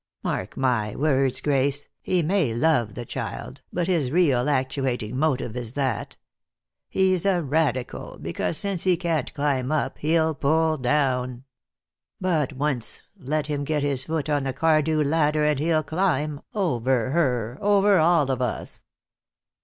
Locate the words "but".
3.71-3.85, 12.19-12.53